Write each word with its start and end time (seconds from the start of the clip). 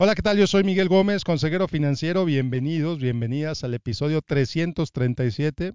Hola, 0.00 0.14
¿qué 0.14 0.22
tal? 0.22 0.38
Yo 0.38 0.46
soy 0.46 0.62
Miguel 0.62 0.88
Gómez, 0.88 1.24
consejero 1.24 1.66
financiero. 1.66 2.24
Bienvenidos, 2.24 3.00
bienvenidas 3.00 3.64
al 3.64 3.74
episodio 3.74 4.22
337. 4.22 5.74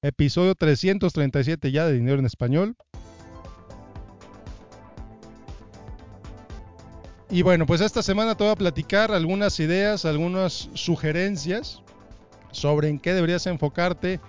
Episodio 0.00 0.54
337 0.54 1.72
ya 1.72 1.84
de 1.84 1.94
Dinero 1.94 2.20
en 2.20 2.26
Español. 2.26 2.76
Y 7.30 7.42
bueno, 7.42 7.66
pues 7.66 7.80
esta 7.80 8.00
semana 8.04 8.36
te 8.36 8.44
voy 8.44 8.52
a 8.52 8.56
platicar 8.56 9.10
algunas 9.10 9.58
ideas, 9.58 10.04
algunas 10.04 10.70
sugerencias 10.74 11.82
sobre 12.52 12.90
en 12.90 13.00
qué 13.00 13.12
deberías 13.12 13.48
enfocarte 13.48 14.20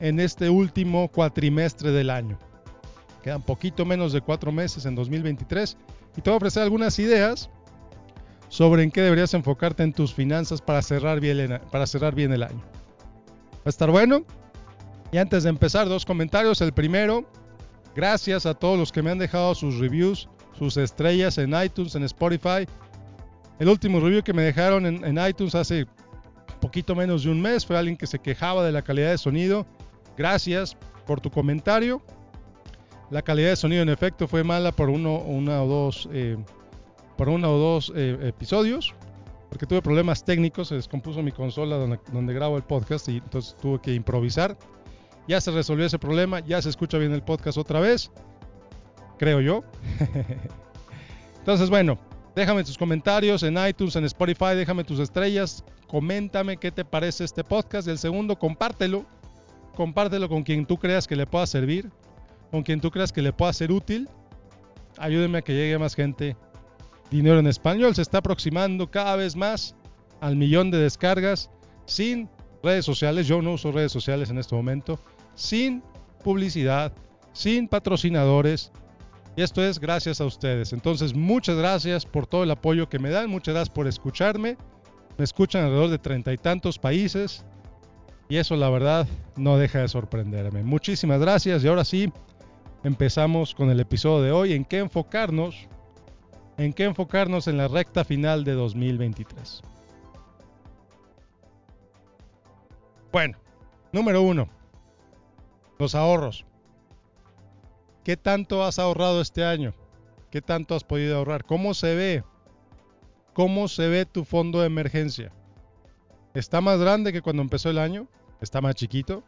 en 0.00 0.18
este 0.18 0.48
último 0.48 1.08
cuatrimestre 1.08 1.92
del 1.92 2.08
año. 2.08 2.38
Quedan 3.22 3.42
poquito 3.42 3.84
menos 3.84 4.14
de 4.14 4.22
cuatro 4.22 4.50
meses 4.50 4.86
en 4.86 4.94
2023 4.94 5.76
y 6.16 6.22
te 6.22 6.30
voy 6.30 6.36
a 6.36 6.38
ofrecer 6.38 6.62
algunas 6.62 6.98
ideas 6.98 7.50
sobre 8.54 8.84
en 8.84 8.92
qué 8.92 9.00
deberías 9.00 9.34
enfocarte 9.34 9.82
en 9.82 9.92
tus 9.92 10.14
finanzas 10.14 10.62
para 10.62 10.80
cerrar 10.80 11.18
bien 11.18 11.40
el, 11.40 11.58
para 11.72 11.88
cerrar 11.88 12.14
bien 12.14 12.32
el 12.32 12.44
año. 12.44 12.62
Va 13.52 13.62
a 13.64 13.68
estar 13.68 13.90
bueno. 13.90 14.24
Y 15.10 15.18
antes 15.18 15.42
de 15.42 15.48
empezar, 15.48 15.88
dos 15.88 16.06
comentarios. 16.06 16.60
El 16.60 16.72
primero, 16.72 17.28
gracias 17.96 18.46
a 18.46 18.54
todos 18.54 18.78
los 18.78 18.92
que 18.92 19.02
me 19.02 19.10
han 19.10 19.18
dejado 19.18 19.56
sus 19.56 19.80
reviews, 19.80 20.28
sus 20.56 20.76
estrellas 20.76 21.36
en 21.38 21.52
iTunes, 21.60 21.96
en 21.96 22.04
Spotify. 22.04 22.64
El 23.58 23.70
último 23.70 23.98
review 23.98 24.22
que 24.22 24.32
me 24.32 24.42
dejaron 24.42 24.86
en, 24.86 25.18
iTunes 25.28 25.56
hace 25.56 25.88
poquito 26.60 26.94
menos 26.94 27.24
de 27.24 27.30
un 27.30 27.42
mes 27.42 27.66
fue 27.66 27.76
alguien 27.76 27.96
que 27.96 28.06
se 28.06 28.20
quejaba 28.20 28.64
de 28.64 28.70
la 28.70 28.82
calidad 28.82 29.10
de 29.10 29.18
sonido. 29.18 29.66
Gracias 30.16 30.76
por 31.08 31.20
tu 31.20 31.28
comentario. 31.28 32.00
La 33.10 33.22
calidad 33.22 33.48
de 33.48 33.56
sonido 33.56 33.82
en 33.82 33.88
efecto 33.88 34.28
fue 34.28 34.44
mala 34.44 34.70
por 34.70 34.90
uno, 34.90 35.18
una 35.18 35.60
o 35.60 35.66
dos 35.66 36.08
eh, 36.12 36.36
por 37.16 37.28
uno 37.28 37.54
o 37.54 37.58
dos 37.58 37.92
eh, 37.94 38.18
episodios, 38.22 38.94
porque 39.48 39.66
tuve 39.66 39.82
problemas 39.82 40.24
técnicos, 40.24 40.68
se 40.68 40.74
descompuso 40.74 41.22
mi 41.22 41.32
consola 41.32 41.76
donde, 41.76 42.34
grabo 42.34 42.56
el 42.56 42.64
podcast 42.64 43.08
y 43.08 43.18
entonces 43.18 43.56
tuve 43.60 43.80
que 43.80 43.94
improvisar. 43.94 44.56
Ya 45.28 45.40
se 45.40 45.52
resolvió 45.52 45.86
ese 45.86 45.98
problema, 45.98 46.40
ya 46.40 46.60
se 46.60 46.68
escucha 46.68 46.98
bien 46.98 47.12
el 47.12 47.22
podcast 47.22 47.56
otra 47.56 47.80
vez, 47.80 48.10
creo 49.18 49.40
yo. 49.40 49.62
entonces, 51.38 51.70
bueno, 51.70 51.98
déjame 52.34 52.64
tus 52.64 52.76
comentarios 52.76 53.42
en 53.42 53.56
iTunes, 53.64 53.96
en 53.96 54.04
Spotify, 54.04 54.56
déjame 54.56 54.84
tus 54.84 54.98
estrellas, 54.98 55.64
coméntame 55.86 56.56
qué 56.56 56.70
te 56.70 56.84
parece 56.84 57.24
este 57.24 57.44
podcast. 57.44 57.86
Y 57.86 57.92
el 57.92 57.98
segundo, 57.98 58.36
compártelo, 58.36 59.04
compártelo 59.76 60.28
con 60.28 60.42
quien 60.42 60.66
tú 60.66 60.78
creas 60.78 61.06
que 61.06 61.16
le 61.16 61.26
pueda 61.26 61.46
servir, 61.46 61.90
con 62.50 62.64
quien 62.64 62.80
tú 62.80 62.90
creas 62.90 63.12
que 63.12 63.22
le 63.22 63.32
pueda 63.32 63.52
ser 63.52 63.72
útil. 63.72 64.08
Ayúdeme 64.98 65.38
a 65.38 65.42
que 65.42 65.54
llegue 65.54 65.78
más 65.78 65.94
gente 65.94 66.36
Dinero 67.14 67.38
en 67.38 67.46
Español 67.46 67.94
se 67.94 68.02
está 68.02 68.18
aproximando 68.18 68.90
cada 68.90 69.14
vez 69.14 69.36
más 69.36 69.76
al 70.20 70.34
millón 70.34 70.72
de 70.72 70.78
descargas 70.78 71.48
sin 71.86 72.28
redes 72.60 72.84
sociales. 72.84 73.28
Yo 73.28 73.40
no 73.40 73.52
uso 73.52 73.70
redes 73.70 73.92
sociales 73.92 74.30
en 74.30 74.38
este 74.38 74.56
momento. 74.56 74.98
Sin 75.36 75.80
publicidad, 76.24 76.92
sin 77.32 77.68
patrocinadores. 77.68 78.72
Y 79.36 79.42
esto 79.42 79.62
es 79.62 79.78
gracias 79.78 80.20
a 80.20 80.24
ustedes. 80.24 80.72
Entonces, 80.72 81.14
muchas 81.14 81.56
gracias 81.56 82.04
por 82.04 82.26
todo 82.26 82.42
el 82.42 82.50
apoyo 82.50 82.88
que 82.88 82.98
me 82.98 83.10
dan. 83.10 83.30
Muchas 83.30 83.54
gracias 83.54 83.72
por 83.72 83.86
escucharme. 83.86 84.56
Me 85.16 85.22
escuchan 85.22 85.62
alrededor 85.62 85.90
de 85.90 85.98
treinta 85.98 86.32
y 86.32 86.36
tantos 86.36 86.80
países. 86.80 87.44
Y 88.28 88.38
eso, 88.38 88.56
la 88.56 88.70
verdad, 88.70 89.06
no 89.36 89.56
deja 89.56 89.78
de 89.78 89.86
sorprenderme. 89.86 90.64
Muchísimas 90.64 91.20
gracias. 91.20 91.62
Y 91.62 91.68
ahora 91.68 91.84
sí, 91.84 92.12
empezamos 92.82 93.54
con 93.54 93.70
el 93.70 93.78
episodio 93.78 94.24
de 94.24 94.32
hoy. 94.32 94.52
¿En 94.52 94.64
qué 94.64 94.78
enfocarnos? 94.78 95.68
En 96.58 96.72
qué 96.72 96.84
enfocarnos 96.84 97.48
en 97.48 97.56
la 97.56 97.68
recta 97.68 98.04
final 98.04 98.44
de 98.44 98.52
2023. 98.52 99.62
Bueno, 103.12 103.38
número 103.92 104.22
uno, 104.22 104.48
los 105.78 105.94
ahorros. 105.94 106.44
¿Qué 108.02 108.16
tanto 108.16 108.64
has 108.64 108.78
ahorrado 108.78 109.20
este 109.20 109.44
año? 109.44 109.72
¿Qué 110.30 110.42
tanto 110.42 110.74
has 110.74 110.84
podido 110.84 111.16
ahorrar? 111.16 111.44
¿Cómo 111.44 111.74
se 111.74 111.94
ve? 111.94 112.24
¿Cómo 113.32 113.68
se 113.68 113.88
ve 113.88 114.04
tu 114.04 114.24
fondo 114.24 114.60
de 114.60 114.66
emergencia? 114.66 115.32
¿Está 116.34 116.60
más 116.60 116.78
grande 116.78 117.12
que 117.12 117.22
cuando 117.22 117.42
empezó 117.42 117.70
el 117.70 117.78
año? 117.78 118.08
¿Está 118.40 118.60
más 118.60 118.74
chiquito? 118.74 119.22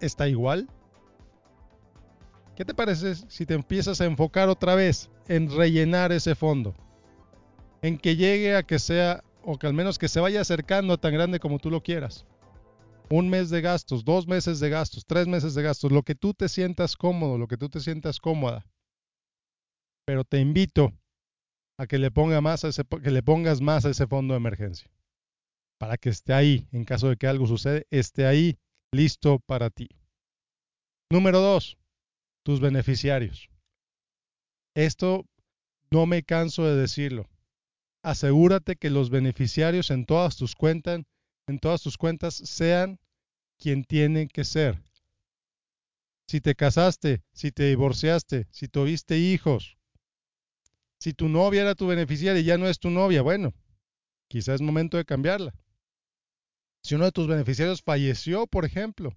¿Está 0.00 0.28
igual? 0.28 0.68
¿Qué 2.60 2.66
te 2.66 2.74
parece 2.74 3.14
si 3.14 3.46
te 3.46 3.54
empiezas 3.54 4.02
a 4.02 4.04
enfocar 4.04 4.50
otra 4.50 4.74
vez 4.74 5.08
en 5.28 5.50
rellenar 5.50 6.12
ese 6.12 6.34
fondo? 6.34 6.74
En 7.80 7.96
que 7.96 8.16
llegue 8.16 8.54
a 8.54 8.62
que 8.64 8.78
sea, 8.78 9.24
o 9.42 9.58
que 9.58 9.66
al 9.66 9.72
menos 9.72 9.98
que 9.98 10.08
se 10.08 10.20
vaya 10.20 10.42
acercando 10.42 10.92
a 10.92 10.98
tan 10.98 11.14
grande 11.14 11.40
como 11.40 11.58
tú 11.58 11.70
lo 11.70 11.82
quieras. 11.82 12.26
Un 13.08 13.30
mes 13.30 13.48
de 13.48 13.62
gastos, 13.62 14.04
dos 14.04 14.28
meses 14.28 14.60
de 14.60 14.68
gastos, 14.68 15.06
tres 15.06 15.26
meses 15.26 15.54
de 15.54 15.62
gastos, 15.62 15.90
lo 15.90 16.02
que 16.02 16.14
tú 16.14 16.34
te 16.34 16.50
sientas 16.50 16.98
cómodo, 16.98 17.38
lo 17.38 17.48
que 17.48 17.56
tú 17.56 17.70
te 17.70 17.80
sientas 17.80 18.20
cómoda. 18.20 18.66
Pero 20.04 20.24
te 20.24 20.38
invito 20.38 20.92
a 21.78 21.86
que 21.86 21.96
le, 21.96 22.10
más 22.42 22.66
a 22.66 22.68
ese, 22.68 22.84
que 22.84 23.10
le 23.10 23.22
pongas 23.22 23.62
más 23.62 23.86
a 23.86 23.88
ese 23.88 24.06
fondo 24.06 24.34
de 24.34 24.38
emergencia. 24.38 24.90
Para 25.78 25.96
que 25.96 26.10
esté 26.10 26.34
ahí, 26.34 26.68
en 26.72 26.84
caso 26.84 27.08
de 27.08 27.16
que 27.16 27.26
algo 27.26 27.46
suceda, 27.46 27.80
esté 27.88 28.26
ahí 28.26 28.58
listo 28.92 29.38
para 29.46 29.70
ti. 29.70 29.88
Número 31.10 31.40
dos, 31.40 31.79
tus 32.42 32.60
beneficiarios. 32.60 33.48
Esto 34.74 35.26
no 35.90 36.06
me 36.06 36.22
canso 36.22 36.64
de 36.64 36.76
decirlo. 36.76 37.28
Asegúrate 38.02 38.76
que 38.76 38.90
los 38.90 39.10
beneficiarios 39.10 39.90
en 39.90 40.06
todas 40.06 40.36
tus 40.36 40.54
cuentas, 40.54 41.02
en 41.46 41.58
todas 41.58 41.82
tus 41.82 41.98
cuentas 41.98 42.34
sean 42.34 42.98
quien 43.58 43.84
tienen 43.84 44.28
que 44.28 44.44
ser. 44.44 44.82
Si 46.28 46.40
te 46.40 46.54
casaste, 46.54 47.22
si 47.32 47.50
te 47.50 47.64
divorciaste, 47.64 48.46
si 48.50 48.68
tuviste 48.68 49.18
hijos, 49.18 49.76
si 51.00 51.12
tu 51.12 51.28
novia 51.28 51.62
era 51.62 51.74
tu 51.74 51.86
beneficiaria 51.86 52.40
y 52.40 52.44
ya 52.44 52.56
no 52.56 52.68
es 52.68 52.78
tu 52.78 52.90
novia, 52.90 53.22
bueno, 53.22 53.52
quizás 54.28 54.56
es 54.56 54.60
momento 54.60 54.96
de 54.96 55.04
cambiarla. 55.04 55.52
Si 56.82 56.94
uno 56.94 57.06
de 57.06 57.12
tus 57.12 57.26
beneficiarios 57.26 57.82
falleció, 57.82 58.46
por 58.46 58.64
ejemplo, 58.64 59.16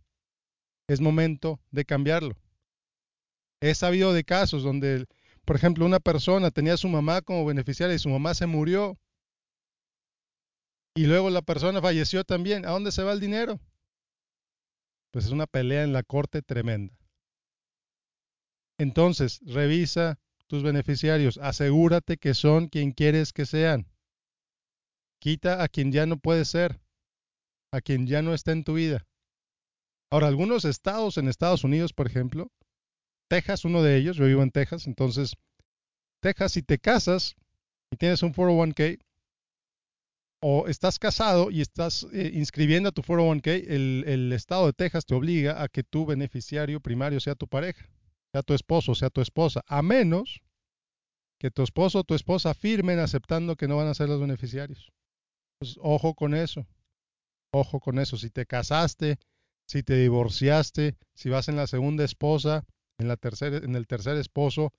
es 0.88 1.00
momento 1.00 1.62
de 1.72 1.86
cambiarlo. 1.86 2.36
He 3.64 3.74
sabido 3.76 4.12
de 4.12 4.26
casos 4.26 4.62
donde, 4.62 5.06
por 5.46 5.56
ejemplo, 5.56 5.86
una 5.86 6.02
persona 6.02 6.52
tenía 6.52 6.74
a 6.74 6.78
su 6.78 6.90
mamá 6.90 7.22
como 7.22 7.46
beneficiaria 7.46 7.96
y 7.96 8.00
su 8.00 8.10
mamá 8.10 8.34
se 8.34 8.46
murió. 8.46 9.00
Y 10.94 11.06
luego 11.06 11.30
la 11.30 11.42
persona 11.42 11.82
falleció 11.82 12.26
también. 12.26 12.66
¿A 12.66 12.72
dónde 12.72 12.92
se 12.92 13.04
va 13.04 13.14
el 13.14 13.22
dinero? 13.22 13.62
Pues 15.12 15.24
es 15.24 15.32
una 15.32 15.48
pelea 15.48 15.86
en 15.86 15.94
la 15.94 16.04
corte 16.04 16.42
tremenda. 16.42 16.94
Entonces, 18.78 19.40
revisa 19.46 20.20
tus 20.48 20.62
beneficiarios. 20.62 21.38
Asegúrate 21.38 22.18
que 22.18 22.34
son 22.34 22.68
quien 22.68 22.92
quieres 22.92 23.32
que 23.32 23.46
sean. 23.46 23.88
Quita 25.20 25.64
a 25.64 25.70
quien 25.70 25.94
ya 25.94 26.06
no 26.06 26.18
puede 26.18 26.44
ser, 26.44 26.82
a 27.72 27.80
quien 27.80 28.08
ya 28.08 28.22
no 28.24 28.34
está 28.34 28.52
en 28.52 28.66
tu 28.66 28.74
vida. 28.74 29.08
Ahora, 30.12 30.28
algunos 30.28 30.66
estados 30.66 31.18
en 31.18 31.30
Estados 31.30 31.64
Unidos, 31.64 31.94
por 31.94 32.08
ejemplo, 32.08 32.52
Texas, 33.30 33.66
uno 33.66 33.82
de 33.82 33.98
ellos, 33.98 34.18
yo 34.18 34.26
vivo 34.26 34.44
en 34.44 34.52
Texas, 34.52 34.88
entonces, 34.88 35.36
Texas, 36.22 36.54
si 36.54 36.62
te 36.62 36.80
casas 36.80 37.36
y 37.92 37.98
tienes 37.98 38.24
un 38.24 38.34
401k, 38.34 39.00
o 40.46 40.68
estás 40.68 41.00
casado 41.00 41.52
y 41.52 41.62
estás 41.62 42.06
eh, 42.12 42.32
inscribiendo 42.34 42.90
a 42.90 42.92
tu 42.92 43.02
401k, 43.02 43.66
el, 43.68 44.04
el, 44.06 44.34
estado 44.34 44.66
de 44.66 44.74
Texas 44.74 45.06
te 45.06 45.16
obliga 45.16 45.64
a 45.64 45.70
que 45.70 45.84
tu 45.84 46.06
beneficiario 46.06 46.82
primario 46.82 47.22
sea 47.22 47.36
tu 47.36 47.48
pareja, 47.48 47.90
sea 48.34 48.44
tu 48.44 48.54
esposo, 48.54 48.94
sea 48.94 49.10
tu 49.10 49.22
esposa, 49.22 49.62
a 49.68 49.82
menos 49.82 50.42
que 51.40 51.52
tu 51.52 51.64
esposo 51.64 52.00
o 52.00 52.04
tu 52.04 52.14
esposa 52.14 52.54
firmen 52.54 53.00
aceptando 53.00 53.56
que 53.56 53.68
no 53.68 53.78
van 53.78 53.88
a 53.88 53.94
ser 53.94 54.10
los 54.10 54.20
beneficiarios. 54.20 54.92
Pues, 55.60 55.78
ojo 55.82 56.14
con 56.14 56.36
eso, 56.36 56.66
ojo 57.54 57.80
con 57.80 58.00
eso. 58.00 58.18
Si 58.18 58.30
te 58.30 58.46
casaste, 58.46 59.18
si 59.68 59.84
te 59.84 59.96
divorciaste, 59.96 60.98
si 61.14 61.30
vas 61.30 61.48
en 61.48 61.56
la 61.56 61.68
segunda 61.68 62.04
esposa, 62.04 62.66
en, 62.98 63.08
la 63.08 63.18
tercera, 63.18 63.58
en 63.58 63.76
el 63.76 63.88
tercer 63.88 64.18
esposo, 64.18 64.74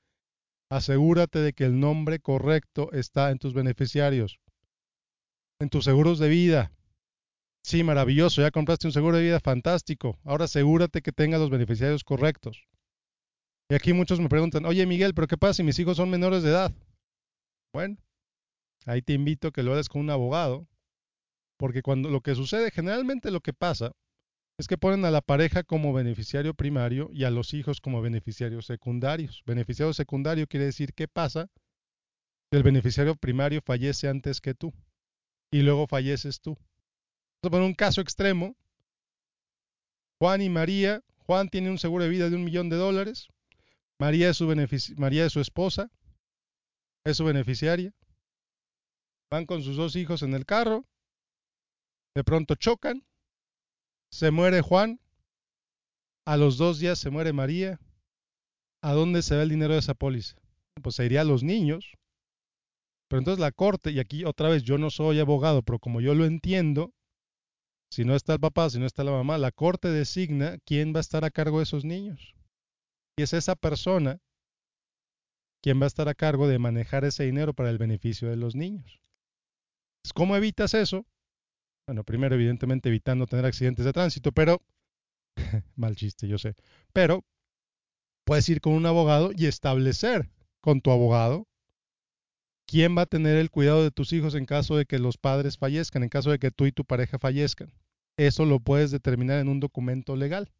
asegúrate 0.70 1.40
de 1.40 1.52
que 1.52 1.64
el 1.64 1.78
nombre 1.78 2.18
correcto 2.20 2.90
está 2.92 3.30
en 3.30 3.38
tus 3.38 3.54
beneficiarios, 3.54 4.40
en 5.60 5.68
tus 5.68 5.84
seguros 5.84 6.18
de 6.18 6.28
vida. 6.28 6.72
Sí, 7.62 7.82
maravilloso, 7.82 8.42
ya 8.42 8.50
compraste 8.50 8.86
un 8.86 8.92
seguro 8.92 9.16
de 9.16 9.22
vida 9.22 9.40
fantástico. 9.40 10.18
Ahora 10.24 10.44
asegúrate 10.44 11.00
que 11.00 11.12
tenga 11.12 11.38
los 11.38 11.50
beneficiarios 11.50 12.04
correctos. 12.04 12.66
Y 13.70 13.74
aquí 13.74 13.94
muchos 13.94 14.20
me 14.20 14.28
preguntan, 14.28 14.66
oye 14.66 14.84
Miguel, 14.86 15.14
pero 15.14 15.26
¿qué 15.26 15.38
pasa 15.38 15.54
si 15.54 15.62
mis 15.62 15.78
hijos 15.78 15.96
son 15.96 16.10
menores 16.10 16.42
de 16.42 16.50
edad? 16.50 16.72
Bueno, 17.72 17.96
ahí 18.84 19.00
te 19.00 19.14
invito 19.14 19.48
a 19.48 19.52
que 19.52 19.62
lo 19.62 19.72
hagas 19.72 19.88
con 19.88 20.02
un 20.02 20.10
abogado, 20.10 20.68
porque 21.56 21.80
cuando 21.80 22.10
lo 22.10 22.20
que 22.20 22.34
sucede, 22.34 22.70
generalmente 22.70 23.30
lo 23.30 23.40
que 23.40 23.54
pasa 23.54 23.92
es 24.58 24.68
que 24.68 24.78
ponen 24.78 25.04
a 25.04 25.10
la 25.10 25.20
pareja 25.20 25.62
como 25.62 25.92
beneficiario 25.92 26.54
primario 26.54 27.10
y 27.12 27.24
a 27.24 27.30
los 27.30 27.54
hijos 27.54 27.80
como 27.80 28.02
beneficiarios 28.02 28.66
secundarios. 28.66 29.42
Beneficiario 29.46 29.92
secundario 29.92 30.46
quiere 30.46 30.66
decir 30.66 30.94
qué 30.94 31.08
pasa 31.08 31.50
el 32.56 32.62
beneficiario 32.62 33.16
primario 33.16 33.60
fallece 33.62 34.08
antes 34.08 34.40
que 34.40 34.54
tú 34.54 34.72
y 35.50 35.62
luego 35.62 35.86
falleces 35.86 36.40
tú. 36.40 36.54
Vamos 36.54 37.44
a 37.44 37.50
poner 37.50 37.66
un 37.66 37.74
caso 37.74 38.00
extremo. 38.00 38.56
Juan 40.20 40.40
y 40.40 40.48
María, 40.48 41.02
Juan 41.26 41.48
tiene 41.48 41.70
un 41.70 41.78
seguro 41.78 42.04
de 42.04 42.10
vida 42.10 42.30
de 42.30 42.36
un 42.36 42.44
millón 42.44 42.68
de 42.68 42.76
dólares, 42.76 43.28
María 43.98 44.30
es 44.30 44.36
su, 44.36 44.46
María 44.96 45.26
es 45.26 45.32
su 45.32 45.40
esposa, 45.40 45.90
es 47.04 47.16
su 47.16 47.24
beneficiaria. 47.24 47.92
Van 49.30 49.46
con 49.46 49.62
sus 49.62 49.76
dos 49.76 49.96
hijos 49.96 50.22
en 50.22 50.34
el 50.34 50.46
carro, 50.46 50.86
de 52.14 52.24
pronto 52.24 52.54
chocan, 52.54 53.04
se 54.14 54.30
muere 54.30 54.60
Juan, 54.60 55.00
a 56.24 56.36
los 56.36 56.56
dos 56.56 56.78
días 56.78 57.00
se 57.00 57.10
muere 57.10 57.32
María. 57.32 57.80
¿A 58.80 58.92
dónde 58.92 59.22
se 59.22 59.34
va 59.34 59.42
el 59.42 59.48
dinero 59.48 59.72
de 59.72 59.80
esa 59.80 59.94
póliza? 59.94 60.36
Pues 60.80 60.94
se 60.94 61.04
iría 61.04 61.22
a 61.22 61.24
los 61.24 61.42
niños. 61.42 61.94
Pero 63.08 63.18
entonces 63.18 63.40
la 63.40 63.50
corte, 63.50 63.90
y 63.90 63.98
aquí 63.98 64.24
otra 64.24 64.48
vez 64.48 64.62
yo 64.62 64.78
no 64.78 64.90
soy 64.90 65.18
abogado, 65.18 65.62
pero 65.62 65.80
como 65.80 66.00
yo 66.00 66.14
lo 66.14 66.26
entiendo, 66.26 66.92
si 67.90 68.04
no 68.04 68.14
está 68.14 68.34
el 68.34 68.40
papá, 68.40 68.70
si 68.70 68.78
no 68.78 68.86
está 68.86 69.02
la 69.02 69.10
mamá, 69.10 69.36
la 69.36 69.50
corte 69.50 69.88
designa 69.88 70.58
quién 70.64 70.94
va 70.94 70.98
a 70.98 71.00
estar 71.00 71.24
a 71.24 71.30
cargo 71.30 71.58
de 71.58 71.64
esos 71.64 71.84
niños. 71.84 72.36
Y 73.18 73.24
es 73.24 73.32
esa 73.32 73.56
persona 73.56 74.20
quien 75.60 75.80
va 75.80 75.86
a 75.86 75.88
estar 75.88 76.08
a 76.08 76.14
cargo 76.14 76.46
de 76.46 76.60
manejar 76.60 77.04
ese 77.04 77.24
dinero 77.24 77.52
para 77.52 77.70
el 77.70 77.78
beneficio 77.78 78.30
de 78.30 78.36
los 78.36 78.54
niños. 78.54 79.00
¿Cómo 80.14 80.36
evitas 80.36 80.72
eso? 80.74 81.04
Bueno, 81.86 82.04
primero, 82.04 82.34
evidentemente, 82.34 82.88
evitando 82.88 83.26
tener 83.26 83.44
accidentes 83.44 83.84
de 83.84 83.92
tránsito, 83.92 84.32
pero, 84.32 84.62
mal 85.76 85.96
chiste, 85.96 86.26
yo 86.28 86.38
sé, 86.38 86.54
pero 86.92 87.24
puedes 88.24 88.48
ir 88.48 88.60
con 88.60 88.72
un 88.72 88.86
abogado 88.86 89.30
y 89.36 89.46
establecer 89.46 90.30
con 90.60 90.80
tu 90.80 90.90
abogado 90.90 91.46
quién 92.66 92.96
va 92.96 93.02
a 93.02 93.06
tener 93.06 93.36
el 93.36 93.50
cuidado 93.50 93.82
de 93.82 93.90
tus 93.90 94.12
hijos 94.12 94.34
en 94.34 94.46
caso 94.46 94.76
de 94.76 94.86
que 94.86 94.98
los 94.98 95.18
padres 95.18 95.58
fallezcan, 95.58 96.02
en 96.02 96.08
caso 96.08 96.30
de 96.30 96.38
que 96.38 96.50
tú 96.50 96.64
y 96.66 96.72
tu 96.72 96.84
pareja 96.84 97.18
fallezcan. 97.18 97.72
Eso 98.16 98.46
lo 98.46 98.60
puedes 98.60 98.90
determinar 98.90 99.40
en 99.40 99.48
un 99.48 99.60
documento 99.60 100.16
legal. 100.16 100.50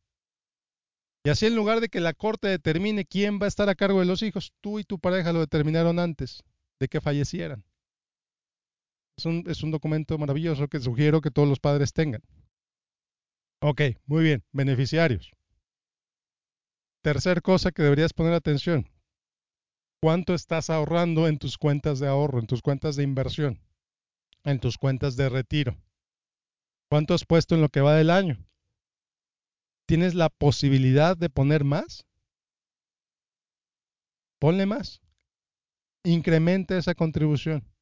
Y 1.24 1.30
así 1.30 1.46
en 1.46 1.54
lugar 1.54 1.80
de 1.80 1.88
que 1.88 2.00
la 2.00 2.12
corte 2.12 2.48
determine 2.48 3.06
quién 3.06 3.38
va 3.40 3.46
a 3.46 3.48
estar 3.48 3.70
a 3.70 3.74
cargo 3.74 4.00
de 4.00 4.06
los 4.06 4.22
hijos, 4.22 4.52
tú 4.60 4.78
y 4.78 4.84
tu 4.84 4.98
pareja 4.98 5.32
lo 5.32 5.40
determinaron 5.40 5.98
antes 5.98 6.44
de 6.78 6.88
que 6.88 7.00
fallecieran. 7.00 7.64
Es 9.16 9.26
un, 9.26 9.44
es 9.46 9.62
un 9.62 9.70
documento 9.70 10.18
maravilloso 10.18 10.68
que 10.68 10.80
sugiero 10.80 11.20
que 11.20 11.30
todos 11.30 11.48
los 11.48 11.60
padres 11.60 11.92
tengan. 11.92 12.22
Ok, 13.60 13.82
muy 14.06 14.24
bien, 14.24 14.44
beneficiarios. 14.52 15.30
Tercer 17.02 17.42
cosa 17.42 17.70
que 17.70 17.82
deberías 17.82 18.12
poner 18.12 18.32
atención. 18.32 18.90
¿Cuánto 20.02 20.34
estás 20.34 20.68
ahorrando 20.68 21.28
en 21.28 21.38
tus 21.38 21.56
cuentas 21.56 21.98
de 21.98 22.08
ahorro, 22.08 22.38
en 22.38 22.46
tus 22.46 22.60
cuentas 22.60 22.96
de 22.96 23.04
inversión, 23.04 23.60
en 24.44 24.60
tus 24.60 24.76
cuentas 24.76 25.16
de 25.16 25.28
retiro? 25.28 25.76
¿Cuánto 26.90 27.14
has 27.14 27.24
puesto 27.24 27.54
en 27.54 27.62
lo 27.62 27.68
que 27.68 27.80
va 27.80 27.94
del 27.94 28.10
año? 28.10 28.36
¿Tienes 29.86 30.14
la 30.14 30.28
posibilidad 30.28 31.16
de 31.16 31.30
poner 31.30 31.64
más? 31.64 32.06
Ponle 34.38 34.66
más. 34.66 35.00
Incrementa 36.04 36.76
esa 36.76 36.94
contribución. 36.94 37.73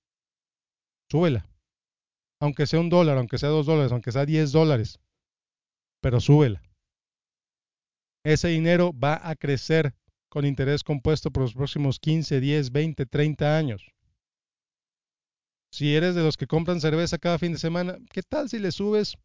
Súbela. 1.13 1.47
Aunque 2.41 2.67
sea 2.67 2.81
un 2.81 2.89
dólar, 2.89 3.19
aunque 3.19 3.37
sea 3.37 3.51
dos 3.51 3.67
dólares, 3.67 3.93
aunque 3.93 4.13
sea 4.13 4.25
diez 4.25 4.51
dólares. 4.51 4.99
Pero 6.01 6.21
súbela. 6.21 6.63
Ese 8.25 8.49
dinero 8.49 8.95
va 8.99 9.21
a 9.23 9.37
crecer 9.37 9.95
con 10.31 10.47
interés 10.47 10.83
compuesto 10.83 11.31
por 11.31 11.43
los 11.43 11.53
próximos 11.53 11.99
15, 11.99 12.41
10, 12.41 12.73
20, 12.73 13.05
30 13.05 13.59
años. 13.59 13.87
Si 15.71 15.95
eres 15.95 16.15
de 16.15 16.23
los 16.23 16.39
que 16.39 16.47
compran 16.47 16.81
cerveza 16.81 17.19
cada 17.19 17.39
fin 17.39 17.53
de 17.53 17.59
semana, 17.59 17.99
¿qué 18.11 18.23
tal 18.23 18.49
si 18.49 18.59
le 18.59 18.73
subes, 18.73 19.19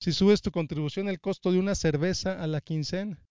si 0.00 0.10
subes 0.10 0.42
tu 0.42 0.50
contribución 0.50 1.08
el 1.08 1.20
costo 1.20 1.52
de 1.52 1.60
una 1.60 1.76
cerveza 1.76 2.42
a 2.42 2.48
la 2.48 2.60
quincena? 2.60 3.24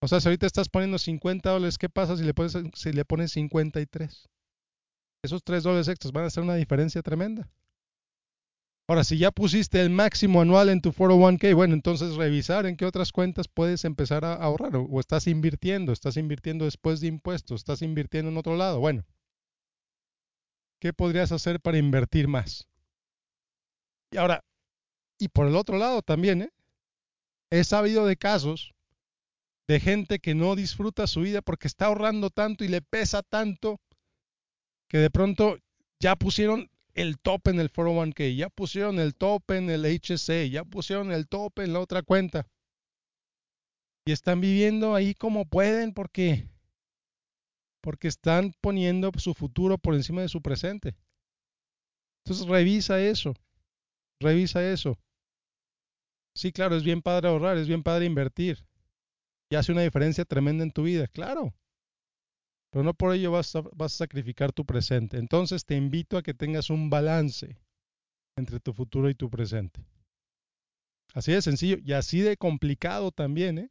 O 0.00 0.08
sea, 0.08 0.22
si 0.22 0.28
ahorita 0.28 0.46
estás 0.46 0.70
poniendo 0.70 0.98
50 0.98 1.50
dólares, 1.50 1.76
¿qué 1.76 1.90
pasa 1.90 2.16
si 2.16 2.24
le 2.24 2.32
pones, 2.32 2.56
si 2.72 2.92
le 2.94 3.04
pones 3.04 3.32
53? 3.32 4.26
Esos 5.22 5.44
3 5.44 5.62
dólares 5.62 5.88
extras 5.88 6.12
van 6.12 6.24
a 6.24 6.26
hacer 6.26 6.42
una 6.42 6.56
diferencia 6.56 7.02
tremenda. 7.02 7.48
Ahora, 8.88 9.04
si 9.04 9.16
ya 9.16 9.30
pusiste 9.30 9.80
el 9.80 9.90
máximo 9.90 10.40
anual 10.40 10.68
en 10.68 10.80
tu 10.80 10.90
401k, 10.92 11.54
bueno, 11.54 11.74
entonces 11.74 12.16
revisar 12.16 12.66
en 12.66 12.76
qué 12.76 12.84
otras 12.84 13.12
cuentas 13.12 13.46
puedes 13.46 13.84
empezar 13.84 14.24
a 14.24 14.34
ahorrar 14.34 14.74
o, 14.76 14.98
estás 14.98 15.28
invirtiendo, 15.28 15.92
estás 15.92 16.16
invirtiendo 16.16 16.64
después 16.64 17.00
de 17.00 17.06
impuestos, 17.06 17.60
estás 17.60 17.80
invirtiendo 17.82 18.30
en 18.30 18.36
otro 18.36 18.56
lado. 18.56 18.80
Bueno, 18.80 19.04
¿qué 20.80 20.92
podrías 20.92 21.30
hacer 21.30 21.60
para 21.60 21.78
invertir 21.78 22.26
más? 22.26 22.66
Y 24.10 24.16
ahora, 24.16 24.44
y 25.18 25.28
por 25.28 25.46
el 25.46 25.54
otro 25.54 25.78
lado 25.78 26.02
también, 26.02 26.42
¿eh? 26.42 26.50
he 27.50 27.62
sabido 27.62 28.04
de 28.04 28.16
casos 28.16 28.74
de 29.68 29.78
gente 29.78 30.18
que 30.18 30.34
no 30.34 30.56
disfruta 30.56 31.06
su 31.06 31.20
vida 31.20 31.40
porque 31.40 31.68
está 31.68 31.86
ahorrando 31.86 32.30
tanto 32.30 32.64
y 32.64 32.68
le 32.68 32.82
pesa 32.82 33.22
tanto 33.22 33.80
que 34.92 34.98
de 34.98 35.10
pronto 35.10 35.58
ya 36.00 36.16
pusieron 36.16 36.70
el 36.92 37.18
tope 37.18 37.50
en 37.50 37.58
el 37.58 37.72
401k, 37.72 38.36
ya 38.36 38.50
pusieron 38.50 39.00
el 39.00 39.14
tope 39.14 39.56
en 39.56 39.70
el 39.70 39.86
HSA, 39.86 40.44
ya 40.44 40.64
pusieron 40.64 41.10
el 41.12 41.28
tope 41.28 41.64
en 41.64 41.72
la 41.72 41.80
otra 41.80 42.02
cuenta. 42.02 42.46
Y 44.04 44.12
están 44.12 44.42
viviendo 44.42 44.94
ahí 44.94 45.14
como 45.14 45.46
pueden 45.46 45.94
porque 45.94 46.46
porque 47.80 48.06
están 48.06 48.52
poniendo 48.60 49.10
su 49.16 49.32
futuro 49.32 49.78
por 49.78 49.94
encima 49.94 50.20
de 50.20 50.28
su 50.28 50.42
presente. 50.42 50.94
Entonces 52.24 52.46
revisa 52.46 53.00
eso. 53.00 53.34
Revisa 54.20 54.62
eso. 54.62 54.98
Sí, 56.36 56.52
claro, 56.52 56.76
es 56.76 56.84
bien 56.84 57.00
padre 57.00 57.28
ahorrar, 57.28 57.56
es 57.56 57.66
bien 57.66 57.82
padre 57.82 58.04
invertir. 58.04 58.66
Y 59.50 59.56
hace 59.56 59.72
una 59.72 59.80
diferencia 59.80 60.26
tremenda 60.26 60.62
en 60.62 60.70
tu 60.70 60.82
vida, 60.82 61.08
claro 61.08 61.54
pero 62.72 62.82
no 62.82 62.94
por 62.94 63.14
ello 63.14 63.30
vas 63.30 63.54
a, 63.54 63.88
sacrificar 63.90 64.50
tu 64.50 64.64
presente. 64.64 65.18
Entonces 65.18 65.66
te 65.66 65.76
invito 65.76 66.16
a 66.16 66.22
que 66.22 66.32
tengas 66.32 66.70
un 66.70 66.88
balance 66.88 67.58
entre 68.34 68.60
tu 68.60 68.72
futuro 68.72 69.10
y 69.10 69.14
tu 69.14 69.28
presente. 69.28 69.84
Así 71.12 71.32
de 71.32 71.42
sencillo 71.42 71.76
y 71.84 71.92
así 71.92 72.20
de 72.20 72.38
complicado 72.38 73.12
también. 73.12 73.58
¿eh? 73.58 73.70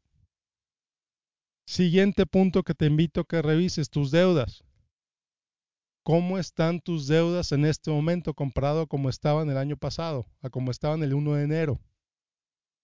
Siguiente 1.66 2.28
punto 2.28 2.62
que 2.62 2.76
te 2.76 2.86
invito 2.86 3.22
a 3.22 3.26
que 3.26 3.42
revises, 3.42 3.90
tus 3.90 4.12
deudas. 4.12 4.64
¿Cómo 6.04 6.38
están 6.38 6.80
tus 6.80 7.08
deudas 7.08 7.52
en 7.54 7.66
este 7.66 7.90
momento 7.90 8.36
comparado 8.36 8.82
a 8.82 8.88
como 8.88 9.10
estaban 9.10 9.50
el 9.50 9.58
año 9.58 9.78
pasado, 9.78 10.28
a 10.42 10.52
como 10.52 10.70
estaban 10.70 11.02
el 11.02 11.16
1 11.16 11.34
de 11.34 11.44
enero? 11.44 11.82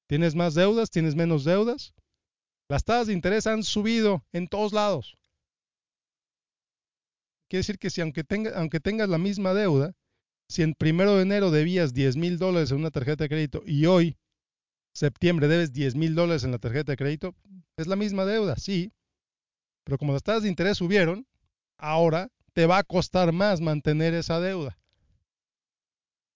¿Tienes 0.08 0.34
más 0.34 0.56
deudas? 0.56 0.89
¿Tienes 0.89 1.13
menos 1.13 1.44
deudas? 1.44 1.94
Las 2.70 2.84
tasas 2.84 3.08
de 3.08 3.13
interés 3.13 3.46
han 3.46 3.63
subido 3.63 4.25
en 4.34 4.48
todos 4.48 4.74
lados. 4.74 5.15
Quiere 7.50 7.62
decir 7.62 7.80
que 7.80 7.89
si 7.89 8.01
aunque, 8.01 8.24
tenga, 8.24 8.51
aunque 8.60 8.80
tengas 8.80 9.10
la 9.10 9.18
misma 9.18 9.54
deuda, 9.54 9.94
si 10.50 10.63
en 10.63 10.74
primero 10.74 11.16
de 11.16 11.24
enero 11.24 11.51
debías 11.51 11.94
10 11.94 12.18
mil 12.18 12.38
dólares 12.38 12.72
en 12.72 12.77
una 12.77 12.92
tarjeta 12.92 13.24
de 13.24 13.30
crédito 13.30 13.63
y 13.66 13.86
hoy, 13.86 14.18
septiembre, 14.94 15.48
debes 15.48 15.72
10 15.74 15.96
mil 15.96 16.16
dólares 16.16 16.44
en 16.44 16.51
la 16.51 16.60
tarjeta 16.60 16.92
de 16.92 16.98
crédito, 16.98 17.36
es 17.77 17.88
la 17.88 17.96
misma 17.96 18.25
deuda, 18.25 18.56
sí. 18.58 18.92
Pero 19.86 19.98
como 19.98 20.13
las 20.13 20.24
tasas 20.24 20.44
de 20.44 20.50
interés 20.50 20.77
subieron, 20.77 21.25
ahora 21.77 22.30
te 22.54 22.66
va 22.66 22.80
a 22.80 22.84
costar 22.84 23.32
más 23.32 23.62
mantener 23.62 24.13
esa 24.13 24.39
deuda. 24.39 24.77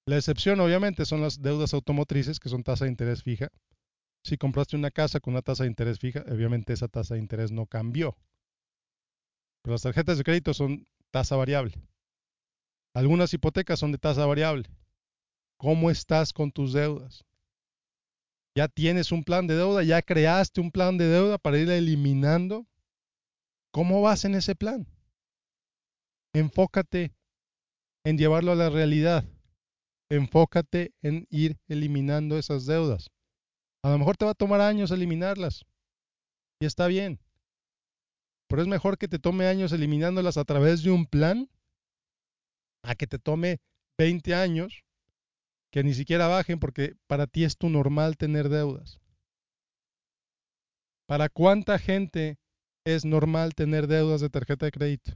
La 0.07 0.17
excepción, 0.17 0.59
obviamente, 0.59 1.05
son 1.05 1.21
las 1.21 1.41
deudas 1.41 1.73
automotrices, 1.73 2.39
que 2.39 2.49
son 2.49 2.63
tasa 2.63 2.85
de 2.85 2.91
interés 2.91 3.23
fija. 3.23 3.49
Si 4.23 4.37
compraste 4.37 4.75
una 4.75 4.91
casa 4.91 5.19
con 5.19 5.33
una 5.33 5.41
tasa 5.41 5.63
de 5.63 5.69
interés 5.69 5.99
fija, 5.99 6.23
obviamente 6.27 6.73
esa 6.73 6.87
tasa 6.87 7.15
de 7.15 7.21
interés 7.21 7.51
no 7.51 7.65
cambió. 7.65 8.17
Pero 9.63 9.73
las 9.73 9.81
tarjetas 9.81 10.17
de 10.17 10.23
crédito 10.23 10.53
son 10.53 10.87
tasa 11.11 11.35
variable. 11.35 11.75
Algunas 12.93 13.33
hipotecas 13.33 13.79
son 13.79 13.91
de 13.91 13.97
tasa 13.97 14.25
variable. 14.25 14.69
¿Cómo 15.57 15.91
estás 15.91 16.33
con 16.33 16.51
tus 16.51 16.73
deudas? 16.73 17.23
¿Ya 18.55 18.67
tienes 18.67 19.11
un 19.11 19.23
plan 19.23 19.47
de 19.47 19.55
deuda? 19.55 19.83
¿Ya 19.83 20.01
creaste 20.01 20.59
un 20.59 20.71
plan 20.71 20.97
de 20.97 21.05
deuda 21.05 21.37
para 21.37 21.57
ir 21.57 21.69
eliminando? 21.69 22.65
¿Cómo 23.71 24.01
vas 24.01 24.25
en 24.25 24.35
ese 24.35 24.55
plan? 24.55 24.87
Enfócate 26.33 27.13
en 28.03 28.17
llevarlo 28.17 28.51
a 28.51 28.55
la 28.55 28.69
realidad. 28.69 29.23
Enfócate 30.09 30.93
en 31.01 31.27
ir 31.29 31.57
eliminando 31.67 32.37
esas 32.37 32.65
deudas. 32.65 33.09
A 33.83 33.89
lo 33.89 33.97
mejor 33.97 34.17
te 34.17 34.25
va 34.25 34.31
a 34.31 34.35
tomar 34.35 34.59
años 34.59 34.91
eliminarlas. 34.91 35.63
Y 36.59 36.65
está 36.65 36.87
bien. 36.87 37.19
Pero 38.51 38.63
es 38.63 38.67
mejor 38.67 38.97
que 38.97 39.07
te 39.07 39.17
tome 39.17 39.47
años 39.47 39.71
eliminándolas 39.71 40.35
a 40.35 40.43
través 40.43 40.83
de 40.83 40.91
un 40.91 41.05
plan 41.05 41.49
a 42.83 42.95
que 42.95 43.07
te 43.07 43.17
tome 43.17 43.61
20 43.97 44.35
años 44.35 44.83
que 45.71 45.85
ni 45.85 45.93
siquiera 45.93 46.27
bajen 46.27 46.59
porque 46.59 46.97
para 47.07 47.27
ti 47.27 47.45
es 47.45 47.55
tu 47.55 47.69
normal 47.69 48.17
tener 48.17 48.49
deudas. 48.49 48.99
¿Para 51.07 51.29
cuánta 51.29 51.79
gente 51.79 52.39
es 52.83 53.05
normal 53.05 53.55
tener 53.55 53.87
deudas 53.87 54.19
de 54.19 54.29
tarjeta 54.29 54.65
de 54.65 54.73
crédito? 54.73 55.13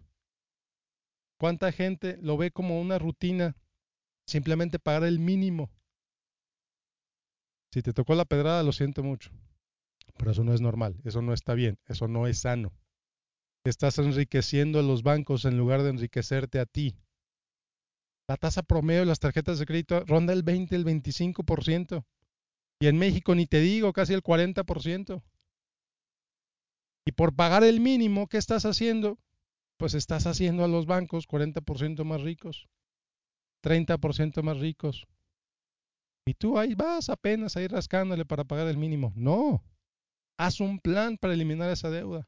¿Cuánta 1.38 1.74
gente 1.74 2.18
lo 2.22 2.38
ve 2.38 2.51
como 2.51 2.80
una 2.80 3.00
rutina? 3.00 3.58
Simplemente 4.25 4.80
pagar 4.80 5.04
el 5.04 5.20
mínimo. 5.20 5.70
Si 7.74 7.82
te 7.82 7.92
tocó 7.92 8.15
la 8.15 8.24
pedrada, 8.24 8.63
lo 8.63 8.72
siento 8.72 9.04
mucho. 9.04 9.30
Pero 10.18 10.32
eso 10.32 10.46
no 10.46 10.54
es 10.54 10.62
normal, 10.62 10.96
eso 11.04 11.22
no 11.22 11.34
está 11.34 11.54
bien, 11.54 11.77
eso 11.86 12.08
no 12.08 12.27
es 12.27 12.39
sano. 12.39 12.72
Estás 13.65 13.98
enriqueciendo 13.98 14.79
a 14.79 14.84
los 14.84 15.01
bancos 15.01 15.43
en 15.43 15.57
lugar 15.57 15.81
de 15.81 15.89
enriquecerte 15.89 16.60
a 16.60 16.67
ti. 16.67 16.95
La 18.29 18.38
tasa 18.38 18.62
promedio 18.62 19.00
de 19.00 19.07
las 19.07 19.19
tarjetas 19.19 19.57
de 19.57 19.65
crédito 19.65 20.03
ronda 20.05 20.34
el 20.34 20.43
20, 20.43 20.75
el 20.75 20.86
25%. 20.86 22.05
Y 22.79 22.88
en 22.88 23.00
México 23.00 23.34
ni 23.34 23.48
te 23.48 23.60
digo, 23.62 23.91
casi 23.91 24.13
el 24.13 24.22
40%. 24.22 25.24
Y 27.07 27.12
por 27.13 27.36
pagar 27.36 27.63
el 27.63 27.79
mínimo, 27.79 28.27
¿qué 28.27 28.38
estás 28.38 28.65
haciendo? 28.65 29.17
Pues 29.77 29.95
estás 29.95 30.27
haciendo 30.27 30.63
a 30.63 30.67
los 30.67 30.86
bancos 30.86 31.27
40% 31.27 32.03
más 32.03 32.22
ricos, 32.22 32.67
30% 33.63 34.43
más 34.43 34.60
ricos. 34.60 35.07
Y 36.27 36.36
tú 36.36 36.60
ahí 36.60 36.75
vas 36.75 37.10
apenas 37.10 37.57
a 37.57 37.63
ir 37.63 37.72
rascándole 37.72 38.25
para 38.25 38.43
pagar 38.43 38.67
el 38.67 38.77
mínimo. 38.77 39.12
No, 39.15 39.63
haz 40.38 40.60
un 40.60 40.79
plan 40.79 41.17
para 41.17 41.34
eliminar 41.34 41.72
esa 41.72 41.89
deuda. 41.89 42.27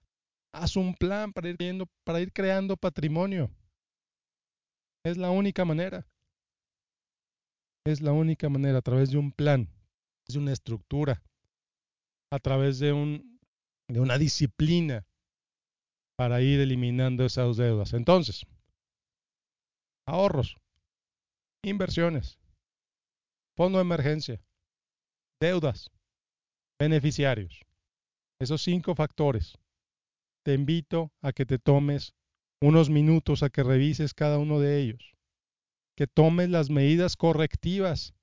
Haz 0.60 0.76
un 0.76 0.96
plan 0.96 1.34
para 1.34 1.50
ir, 1.50 1.58
para 2.04 2.20
ir 2.20 2.34
creando 2.34 2.78
patrimonio. 2.78 3.52
Es 5.06 5.16
la 5.16 5.30
única 5.30 5.66
manera. 5.66 6.08
Es 7.86 8.02
la 8.02 8.12
única 8.12 8.50
manera 8.50 8.80
a 8.80 8.82
través 8.82 9.12
de 9.12 9.18
un 9.18 9.32
plan, 9.32 9.70
de 10.28 10.40
una 10.40 10.52
estructura, 10.52 11.22
a 12.32 12.40
través 12.40 12.80
de, 12.80 12.92
un, 12.92 13.40
de 13.88 14.00
una 14.00 14.18
disciplina 14.18 15.06
para 16.18 16.42
ir 16.42 16.60
eliminando 16.60 17.24
esas 17.24 17.56
deudas. 17.56 17.94
Entonces, 17.94 18.46
ahorros, 20.08 20.58
inversiones, 21.64 22.40
fondo 23.56 23.78
de 23.78 23.84
emergencia, 23.84 24.42
deudas, 25.40 25.92
beneficiarios. 26.80 27.62
Esos 28.42 28.64
cinco 28.64 28.96
factores. 28.96 29.58
Te 30.48 30.54
invito 30.54 31.12
a 31.22 31.34
que 31.34 31.46
te 31.46 31.60
tomes 31.60 32.16
unos 32.62 32.90
minutos 32.90 33.44
a 33.44 33.50
que 33.50 33.64
revises 33.64 34.14
cada 34.14 34.38
uno 34.38 34.62
de 34.62 34.80
ellos, 34.80 35.14
que 35.94 36.08
tomes 36.08 36.50
las 36.50 36.70
medidas 36.70 37.18
correctivas 37.18 38.14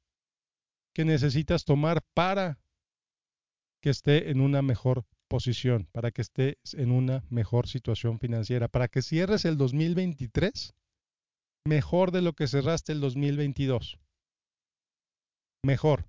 que 0.94 1.04
necesitas 1.04 1.66
tomar 1.66 2.00
para 2.14 2.58
que 3.82 3.90
esté 3.90 4.30
en 4.30 4.40
una 4.40 4.62
mejor 4.62 5.04
posición, 5.28 5.86
para 5.92 6.12
que 6.12 6.22
estés 6.22 6.56
en 6.72 6.92
una 6.92 7.26
mejor 7.28 7.68
situación 7.68 8.18
financiera, 8.18 8.68
para 8.68 8.88
que 8.88 9.02
cierres 9.02 9.44
el 9.44 9.58
2023 9.58 10.72
mejor 11.66 12.10
de 12.10 12.22
lo 12.22 12.32
que 12.32 12.48
cerraste 12.48 12.92
el 12.92 13.02
2022. 13.02 13.98
Mejor. 15.62 16.08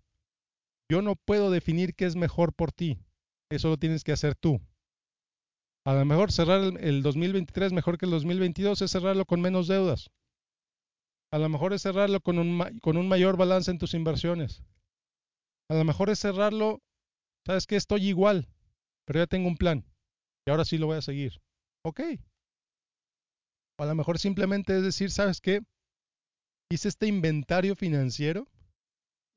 Yo 0.90 1.02
no 1.02 1.18
puedo 1.18 1.52
definir 1.52 1.94
qué 1.94 2.06
es 2.06 2.16
mejor 2.16 2.54
por 2.54 2.72
ti. 2.72 3.00
Eso 3.52 3.68
lo 3.68 3.76
tienes 3.76 4.06
que 4.06 4.14
hacer 4.14 4.36
tú. 4.36 4.62
A 5.86 5.94
lo 5.94 6.04
mejor 6.04 6.32
cerrar 6.32 6.62
el 6.82 7.04
2023 7.04 7.72
mejor 7.72 8.00
que 8.00 8.06
el 8.06 8.12
2022 8.12 8.82
es 8.82 8.92
cerrarlo 8.92 9.26
con 9.26 9.40
menos 9.40 9.68
deudas. 9.68 10.10
A 11.32 11.38
lo 11.38 11.48
mejor 11.48 11.74
es 11.74 11.84
cerrarlo 11.84 12.22
con 12.22 12.40
un, 12.40 12.80
con 12.82 12.98
un 12.98 13.08
mayor 13.08 13.38
balance 13.38 13.70
en 13.70 13.78
tus 13.78 13.94
inversiones. 13.94 14.64
A 15.70 15.76
lo 15.76 15.84
mejor 15.84 16.10
es 16.10 16.20
cerrarlo, 16.20 16.82
sabes 17.46 17.68
que 17.68 17.76
estoy 17.76 18.08
igual, 18.08 18.48
pero 19.06 19.20
ya 19.20 19.28
tengo 19.28 19.48
un 19.48 19.58
plan 19.58 19.86
y 20.48 20.52
ahora 20.52 20.66
sí 20.66 20.78
lo 20.78 20.88
voy 20.88 20.98
a 20.98 21.02
seguir. 21.02 21.42
Ok. 21.84 22.02
O 23.78 23.84
a 23.84 23.86
lo 23.86 23.96
mejor 23.96 24.18
simplemente 24.18 24.76
es 24.76 24.84
decir, 24.84 25.12
¿sabes 25.12 25.42
qué? 25.42 25.62
Hice 26.72 26.88
este 26.88 27.06
inventario 27.06 27.76
financiero 27.76 28.48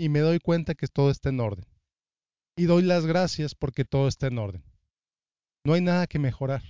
y 0.00 0.09
me 0.09 0.21
doy 0.21 0.38
cuenta 0.38 0.75
que 0.75 0.87
todo 0.87 1.11
está 1.11 1.28
en 1.28 1.40
orden. 1.40 1.67
Y 2.57 2.64
doy 2.64 2.83
las 2.83 3.05
gracias 3.05 3.55
porque 3.55 3.85
todo 3.85 4.09
está 4.09 4.28
en 4.28 4.38
orden. 4.38 4.67
No 5.68 5.75
hay 5.75 5.82
nada 5.82 6.06
que 6.06 6.18
mejorar. 6.18 6.62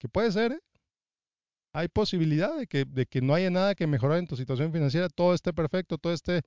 Que 0.00 0.08
puede 0.08 0.32
ser, 0.32 0.50
¿eh? 0.50 0.60
Hay 1.72 1.86
posibilidad 1.86 2.58
de 2.58 2.66
que, 2.66 3.20
no 3.20 3.34
haya 3.34 3.50
nada 3.50 3.76
que 3.76 3.86
mejorar 3.86 4.18
en 4.18 4.26
tu 4.26 4.34
situación 4.34 4.72
financiera, 4.72 5.08
todo 5.08 5.32
esté 5.32 5.52
perfecto, 5.52 5.96
todo 5.96 6.12
esté 6.12 6.42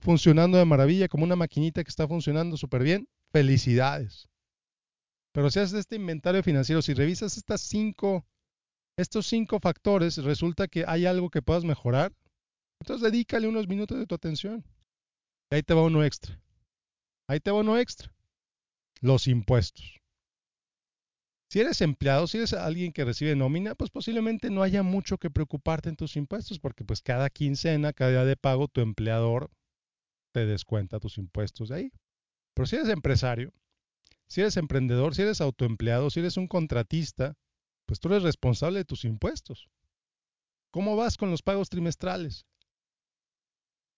funcionando 0.00 0.58
de 0.58 0.64
maravilla, 0.64 1.06
como 1.06 1.22
una 1.22 1.36
maquinita 1.36 1.84
que 1.84 1.88
está 1.88 2.08
funcionando 2.08 2.56
súper 2.56 2.82
bien. 2.82 3.06
Felicidades. 3.32 4.28
Pero 5.32 5.52
si 5.52 5.60
haces 5.60 5.78
este 5.78 5.94
inventario 5.94 6.42
financiero, 6.42 6.82
si 6.82 6.94
revisas 6.94 7.40
cinco, 7.58 8.26
estos 8.98 9.28
cinco 9.28 9.60
factores, 9.60 10.16
resulta 10.16 10.66
que 10.66 10.84
hay 10.84 11.06
algo 11.06 11.30
que 11.30 11.42
puedas 11.42 11.62
mejorar, 11.62 12.12
entonces 12.82 13.08
dedícale 13.08 13.46
unos 13.46 13.68
minutos 13.68 14.00
de 14.00 14.06
tu 14.06 14.16
atención. 14.16 14.64
Y 15.52 15.54
ahí 15.54 15.62
te 15.62 15.74
va 15.74 15.82
uno 15.82 16.02
extra. 16.02 16.42
Ahí 17.28 17.38
te 17.38 17.52
va 17.52 17.60
uno 17.60 17.78
extra. 17.78 18.12
Los 19.00 19.28
impuestos. 19.28 20.03
Si 21.54 21.60
eres 21.60 21.80
empleado, 21.82 22.26
si 22.26 22.38
eres 22.38 22.52
alguien 22.52 22.92
que 22.92 23.04
recibe 23.04 23.36
nómina, 23.36 23.76
pues 23.76 23.88
posiblemente 23.88 24.50
no 24.50 24.64
haya 24.64 24.82
mucho 24.82 25.18
que 25.18 25.30
preocuparte 25.30 25.88
en 25.88 25.94
tus 25.94 26.16
impuestos, 26.16 26.58
porque 26.58 26.84
pues 26.84 27.00
cada 27.00 27.30
quincena, 27.30 27.92
cada 27.92 28.10
día 28.10 28.24
de 28.24 28.36
pago, 28.36 28.66
tu 28.66 28.80
empleador 28.80 29.52
te 30.32 30.46
descuenta 30.46 30.98
tus 30.98 31.16
impuestos 31.16 31.68
de 31.68 31.76
ahí. 31.76 31.92
Pero 32.54 32.66
si 32.66 32.74
eres 32.74 32.88
empresario, 32.88 33.52
si 34.26 34.40
eres 34.40 34.56
emprendedor, 34.56 35.14
si 35.14 35.22
eres 35.22 35.40
autoempleado, 35.40 36.10
si 36.10 36.18
eres 36.18 36.36
un 36.36 36.48
contratista, 36.48 37.36
pues 37.86 38.00
tú 38.00 38.08
eres 38.08 38.24
responsable 38.24 38.80
de 38.80 38.84
tus 38.84 39.04
impuestos. 39.04 39.68
¿Cómo 40.72 40.96
vas 40.96 41.16
con 41.16 41.30
los 41.30 41.42
pagos 41.42 41.68
trimestrales? 41.68 42.46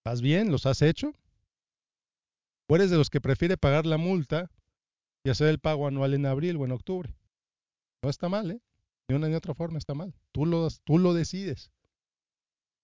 ¿Vas 0.04 0.20
bien? 0.20 0.52
¿Los 0.52 0.66
has 0.66 0.82
hecho? 0.82 1.14
¿O 2.68 2.76
eres 2.76 2.90
de 2.90 2.98
los 2.98 3.08
que 3.08 3.22
prefiere 3.22 3.56
pagar 3.56 3.86
la 3.86 3.96
multa 3.96 4.50
y 5.24 5.30
hacer 5.30 5.48
el 5.48 5.58
pago 5.58 5.86
anual 5.86 6.12
en 6.12 6.26
abril 6.26 6.58
o 6.58 6.66
en 6.66 6.72
octubre? 6.72 7.16
No 8.06 8.10
está 8.10 8.28
mal, 8.28 8.52
¿eh? 8.52 8.60
Ni 9.08 9.16
una 9.16 9.26
ni 9.26 9.34
otra 9.34 9.52
forma 9.52 9.78
está 9.78 9.92
mal. 9.92 10.14
Tú 10.30 10.46
lo, 10.46 10.68
tú 10.84 10.96
lo 10.96 11.12
decides. 11.12 11.72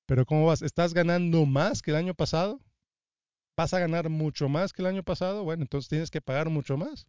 Pero 0.04 0.26
¿cómo 0.26 0.46
vas? 0.46 0.62
¿Estás 0.62 0.94
ganando 0.94 1.46
más 1.46 1.80
que 1.80 1.92
el 1.92 1.96
año 1.96 2.12
pasado? 2.12 2.60
¿Vas 3.56 3.72
a 3.72 3.78
ganar 3.78 4.08
mucho 4.08 4.48
más 4.48 4.72
que 4.72 4.82
el 4.82 4.86
año 4.86 5.04
pasado? 5.04 5.44
Bueno, 5.44 5.62
entonces 5.62 5.88
tienes 5.88 6.10
que 6.10 6.20
pagar 6.20 6.50
mucho 6.50 6.76
más 6.76 7.06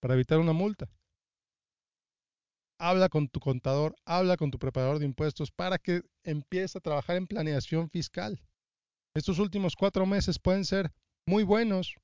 para 0.00 0.14
evitar 0.14 0.38
una 0.38 0.54
multa. 0.54 0.88
Habla 2.80 3.10
con 3.10 3.28
tu 3.28 3.38
contador, 3.38 3.94
habla 4.06 4.38
con 4.38 4.50
tu 4.50 4.58
preparador 4.58 4.98
de 4.98 5.04
impuestos 5.04 5.52
para 5.52 5.76
que 5.76 6.00
empiece 6.24 6.78
a 6.78 6.80
trabajar 6.80 7.16
en 7.16 7.26
planeación 7.26 7.90
fiscal. 7.90 8.40
Estos 9.14 9.40
últimos 9.40 9.76
cuatro 9.76 10.06
meses 10.06 10.38
pueden 10.38 10.64
ser 10.64 10.90
muy 11.26 11.42
buenos 11.42 11.96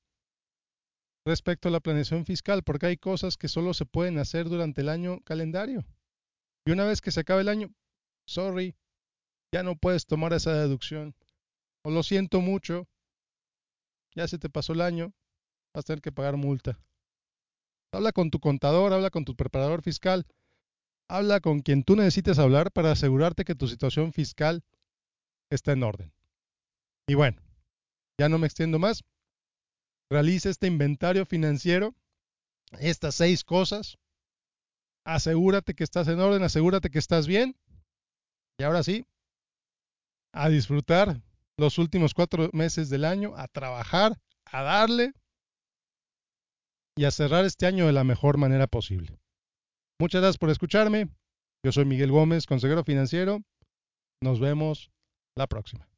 respecto 1.25 1.69
a 1.69 1.71
la 1.71 1.79
planeación 1.79 2.25
fiscal, 2.25 2.63
porque 2.63 2.87
hay 2.87 2.97
cosas 2.97 3.37
que 3.37 3.47
solo 3.47 3.73
se 3.73 3.85
pueden 3.85 4.17
hacer 4.17 4.49
durante 4.49 4.81
el 4.81 4.89
año 4.89 5.21
calendario. 5.21 5.85
Y 6.65 6.71
una 6.71 6.85
vez 6.85 7.01
que 7.01 7.11
se 7.11 7.21
acabe 7.21 7.41
el 7.41 7.49
año, 7.49 7.73
sorry, 8.27 8.75
ya 9.53 9.63
no 9.63 9.75
puedes 9.75 10.05
tomar 10.05 10.33
esa 10.33 10.53
deducción. 10.53 11.15
O 11.83 11.91
lo 11.91 12.03
siento 12.03 12.41
mucho, 12.41 12.87
ya 14.15 14.27
se 14.27 14.37
te 14.37 14.49
pasó 14.49 14.73
el 14.73 14.81
año, 14.81 15.13
vas 15.73 15.83
a 15.83 15.87
tener 15.87 16.01
que 16.01 16.11
pagar 16.11 16.37
multa. 16.37 16.79
Habla 17.93 18.11
con 18.11 18.31
tu 18.31 18.39
contador, 18.39 18.93
habla 18.93 19.09
con 19.09 19.25
tu 19.25 19.35
preparador 19.35 19.81
fiscal, 19.81 20.25
habla 21.09 21.41
con 21.41 21.61
quien 21.61 21.83
tú 21.83 21.95
necesites 21.95 22.39
hablar 22.39 22.71
para 22.71 22.91
asegurarte 22.91 23.45
que 23.45 23.55
tu 23.55 23.67
situación 23.67 24.13
fiscal 24.13 24.63
está 25.49 25.73
en 25.73 25.83
orden. 25.83 26.13
Y 27.07 27.15
bueno, 27.15 27.41
ya 28.17 28.29
no 28.29 28.37
me 28.37 28.47
extiendo 28.47 28.79
más 28.79 29.03
realiza 30.13 30.49
este 30.49 30.67
inventario 30.67 31.25
financiero, 31.25 31.95
estas 32.79 33.15
seis 33.15 33.43
cosas, 33.43 33.97
asegúrate 35.05 35.73
que 35.73 35.83
estás 35.83 36.07
en 36.07 36.19
orden, 36.19 36.43
asegúrate 36.43 36.89
que 36.89 36.99
estás 36.99 37.27
bien. 37.27 37.57
Y 38.59 38.63
ahora 38.63 38.83
sí, 38.83 39.05
a 40.33 40.49
disfrutar 40.49 41.21
los 41.57 41.77
últimos 41.79 42.13
cuatro 42.13 42.49
meses 42.53 42.89
del 42.89 43.05
año, 43.05 43.33
a 43.35 43.47
trabajar, 43.47 44.19
a 44.45 44.61
darle 44.61 45.13
y 46.95 47.05
a 47.05 47.11
cerrar 47.11 47.45
este 47.45 47.65
año 47.65 47.87
de 47.87 47.93
la 47.93 48.03
mejor 48.03 48.37
manera 48.37 48.67
posible. 48.67 49.17
Muchas 49.99 50.21
gracias 50.21 50.37
por 50.37 50.51
escucharme. 50.51 51.09
Yo 51.65 51.71
soy 51.71 51.85
Miguel 51.85 52.11
Gómez, 52.11 52.45
consejero 52.45 52.83
financiero. 52.83 53.39
Nos 54.21 54.39
vemos 54.39 54.91
la 55.35 55.47
próxima. 55.47 55.92